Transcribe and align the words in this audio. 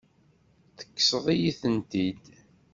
Tekkseḍ-iyi-tent-id. 0.77 2.23